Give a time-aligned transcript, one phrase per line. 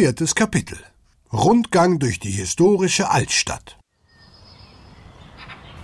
[0.00, 0.78] Viertes Kapitel
[1.30, 3.76] Rundgang durch die historische Altstadt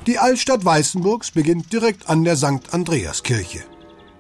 [0.07, 2.73] Die Altstadt Weißenburgs beginnt direkt an der St.
[2.73, 3.65] Andreaskirche.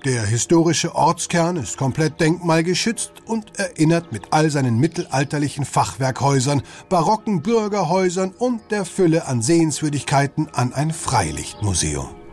[0.04, 6.60] Der historische Ortskern ist komplett denkmalgeschützt und erinnert mit all seinen mittelalterlichen Fachwerkhäusern,
[6.90, 12.25] barocken Bürgerhäusern und der Fülle an Sehenswürdigkeiten an ein Freilichtmuseum.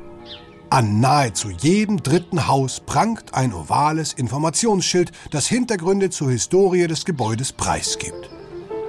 [0.73, 7.53] An nahezu jedem dritten Haus prangt ein ovales Informationsschild, das Hintergründe zur Historie des Gebäudes
[7.53, 8.31] preisgibt.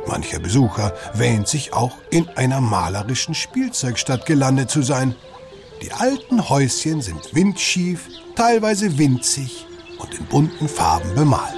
[0.06, 5.14] Mancher Besucher wähnt sich auch in einer malerischen Spielzeugstadt gelandet zu sein.
[5.82, 9.66] Die alten Häuschen sind windschief, teilweise winzig
[9.98, 11.52] und in bunten Farben bemalt.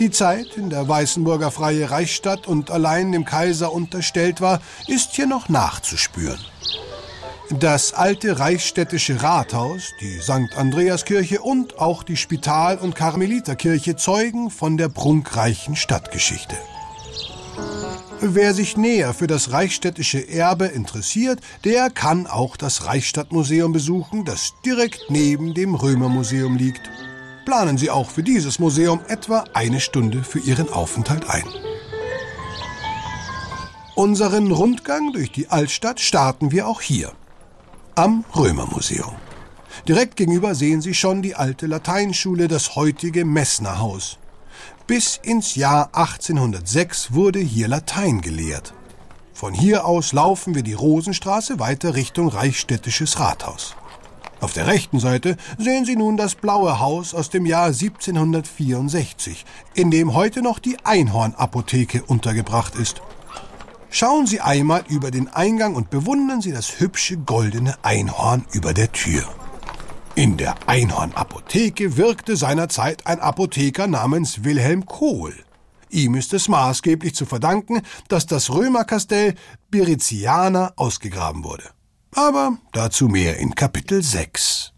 [0.00, 5.28] Die Zeit, in der Weißenburger freie Reichsstadt und allein dem Kaiser unterstellt war, ist hier
[5.28, 6.40] noch nachzuspüren.
[7.50, 10.56] Das alte reichsstädtische Rathaus, die St.
[10.56, 16.56] Andreaskirche und auch die Spital- und Karmeliterkirche zeugen von der prunkreichen Stadtgeschichte.
[18.20, 24.54] Wer sich näher für das reichsstädtische Erbe interessiert, der kann auch das Reichsstadtmuseum besuchen, das
[24.64, 26.90] direkt neben dem Römermuseum liegt.
[27.44, 31.44] Planen Sie auch für dieses Museum etwa eine Stunde für Ihren Aufenthalt ein.
[33.94, 37.12] Unseren Rundgang durch die Altstadt starten wir auch hier,
[37.94, 39.14] am Römermuseum.
[39.88, 44.18] Direkt gegenüber sehen Sie schon die alte Lateinschule, das heutige Messnerhaus.
[44.86, 48.74] Bis ins Jahr 1806 wurde hier Latein gelehrt.
[49.32, 53.74] Von hier aus laufen wir die Rosenstraße weiter Richtung Reichsstädtisches Rathaus.
[54.40, 59.90] Auf der rechten Seite sehen Sie nun das blaue Haus aus dem Jahr 1764, in
[59.90, 63.00] dem heute noch die Einhornapotheke untergebracht ist.
[63.96, 68.90] Schauen Sie einmal über den Eingang und bewundern Sie das hübsche goldene Einhorn über der
[68.90, 69.22] Tür.
[70.16, 75.32] In der Einhornapotheke wirkte seinerzeit ein Apotheker namens Wilhelm Kohl.
[75.90, 79.36] Ihm ist es maßgeblich zu verdanken, dass das Römerkastell
[79.70, 81.70] Biriziana ausgegraben wurde.
[82.16, 84.72] Aber dazu mehr in Kapitel 6.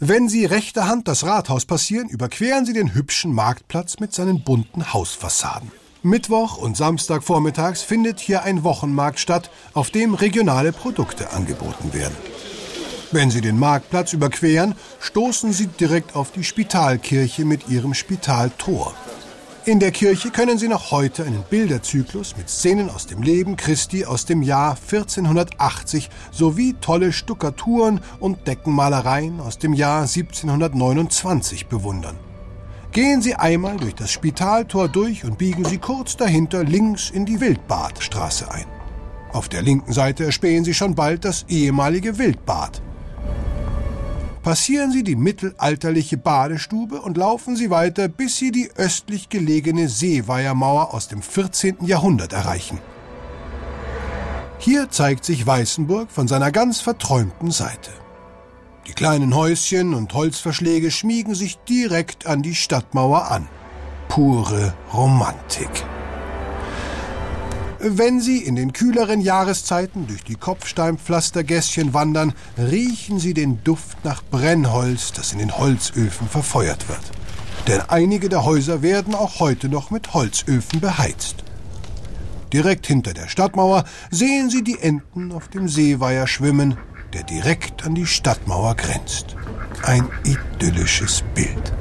[0.00, 4.92] Wenn Sie rechter Hand das Rathaus passieren, überqueren Sie den hübschen Marktplatz mit seinen bunten
[4.92, 5.70] Hausfassaden.
[6.02, 12.16] Mittwoch und Samstag vormittags findet hier ein Wochenmarkt statt, auf dem regionale Produkte angeboten werden.
[13.12, 18.94] Wenn Sie den Marktplatz überqueren, stoßen Sie direkt auf die Spitalkirche mit ihrem Spitaltor.
[19.66, 24.06] In der Kirche können Sie noch heute einen Bilderzyklus mit Szenen aus dem Leben Christi
[24.06, 32.29] aus dem Jahr 1480 sowie tolle Stuckaturen und Deckenmalereien aus dem Jahr 1729 bewundern.
[32.92, 37.40] Gehen Sie einmal durch das Spitaltor durch und biegen Sie kurz dahinter links in die
[37.40, 38.66] Wildbadstraße ein.
[39.32, 42.82] Auf der linken Seite erspähen Sie schon bald das ehemalige Wildbad.
[44.42, 50.92] Passieren Sie die mittelalterliche Badestube und laufen Sie weiter, bis Sie die östlich gelegene Seeweiermauer
[50.92, 51.76] aus dem 14.
[51.82, 52.80] Jahrhundert erreichen.
[54.58, 57.92] Hier zeigt sich Weißenburg von seiner ganz verträumten Seite.
[58.86, 63.48] Die kleinen Häuschen und Holzverschläge schmiegen sich direkt an die Stadtmauer an.
[64.08, 65.84] Pure Romantik.
[67.78, 74.22] Wenn Sie in den kühleren Jahreszeiten durch die Kopfsteinpflastergässchen wandern, riechen Sie den Duft nach
[74.22, 77.00] Brennholz, das in den Holzöfen verfeuert wird.
[77.68, 81.36] Denn einige der Häuser werden auch heute noch mit Holzöfen beheizt.
[82.52, 86.76] Direkt hinter der Stadtmauer sehen Sie die Enten auf dem Seeweiher schwimmen,
[87.12, 89.36] der direkt an die Stadtmauer grenzt.
[89.82, 91.72] Ein idyllisches Bild.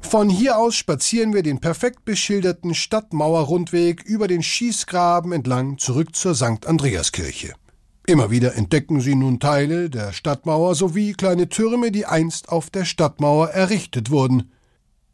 [0.00, 6.34] Von hier aus spazieren wir den perfekt beschilderten Stadtmauerrundweg über den Schießgraben entlang zurück zur
[6.34, 6.66] St.
[6.66, 7.54] Andreaskirche.
[8.06, 12.84] Immer wieder entdecken Sie nun Teile der Stadtmauer sowie kleine Türme, die einst auf der
[12.84, 14.50] Stadtmauer errichtet wurden.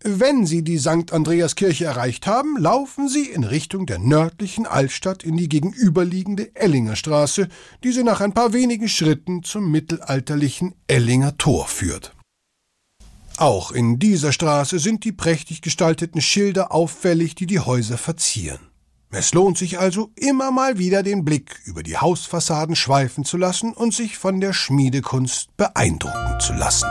[0.02, 1.12] Wenn Sie die St.
[1.12, 7.48] Andreaskirche erreicht haben, laufen Sie in Richtung der nördlichen Altstadt in die gegenüberliegende Ellinger Straße,
[7.82, 12.14] die Sie nach ein paar wenigen Schritten zum mittelalterlichen Ellinger Tor führt.
[13.38, 18.60] Auch in dieser Straße sind die prächtig gestalteten Schilder auffällig, die die Häuser verzieren.
[19.10, 23.72] Es lohnt sich also immer mal wieder den Blick über die Hausfassaden schweifen zu lassen
[23.72, 26.88] und sich von der Schmiedekunst beeindrucken zu lassen.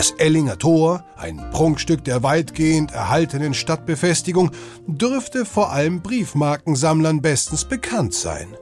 [0.00, 4.50] Das Ellinger Tor, ein Prunkstück der weitgehend erhaltenen Stadtbefestigung,
[4.86, 8.56] dürfte vor allem Briefmarkensammlern bestens bekannt sein.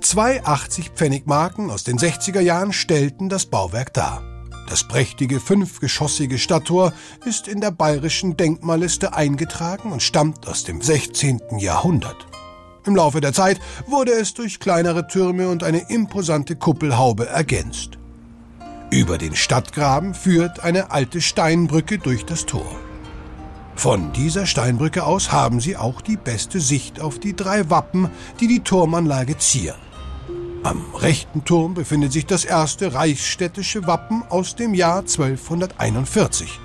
[0.00, 4.22] Zwei 80-Pfennigmarken aus den 60er Jahren stellten das Bauwerk dar.
[4.68, 6.92] Das prächtige fünfgeschossige Stadttor
[7.24, 11.58] ist in der bayerischen Denkmalliste eingetragen und stammt aus dem 16.
[11.58, 12.28] Jahrhundert.
[12.86, 13.58] Im Laufe der Zeit
[13.88, 17.98] wurde es durch kleinere Türme und eine imposante Kuppelhaube ergänzt.
[18.90, 22.76] Über den Stadtgraben führt eine alte Steinbrücke durch das Tor.
[23.76, 28.08] Von dieser Steinbrücke aus haben Sie auch die beste Sicht auf die drei Wappen,
[28.40, 29.78] die die Turmanlage zieren.
[30.62, 36.60] Am rechten Turm befindet sich das erste reichsstädtische Wappen aus dem Jahr 1241.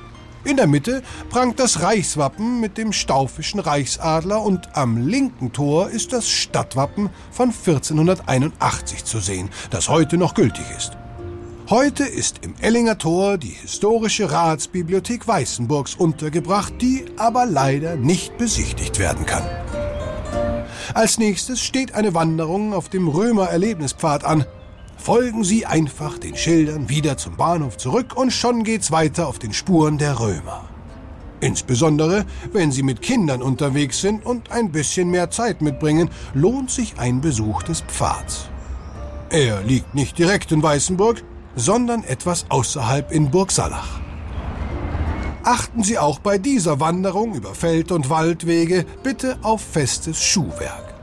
[0.45, 6.13] In der Mitte prangt das Reichswappen mit dem staufischen Reichsadler und am linken Tor ist
[6.13, 10.93] das Stadtwappen von 1481 zu sehen, das heute noch gültig ist.
[11.69, 18.97] Heute ist im Ellinger Tor die historische Ratsbibliothek Weißenburgs untergebracht, die aber leider nicht besichtigt
[18.97, 19.43] werden kann.
[20.95, 24.45] Als nächstes steht eine Wanderung auf dem Römer-Erlebnispfad an.
[24.97, 29.53] Folgen Sie einfach den Schildern wieder zum Bahnhof zurück und schon geht's weiter auf den
[29.53, 30.67] Spuren der Römer.
[31.39, 36.97] Insbesondere, wenn Sie mit Kindern unterwegs sind und ein bisschen mehr Zeit mitbringen, lohnt sich
[36.97, 38.49] ein Besuch des Pfads.
[39.29, 41.23] Er liegt nicht direkt in Weißenburg,
[41.55, 43.99] sondern etwas außerhalb in Burgsalach.
[45.43, 50.93] Achten Sie auch bei dieser Wanderung über Feld- und Waldwege bitte auf festes Schuhwerk.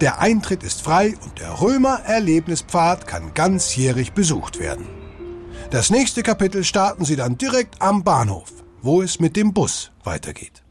[0.00, 4.86] Der Eintritt ist frei und der Römer-Erlebnispfad kann ganzjährig besucht werden.
[5.70, 8.52] Das nächste Kapitel starten Sie dann direkt am Bahnhof,
[8.82, 10.65] wo es mit dem Bus weitergeht.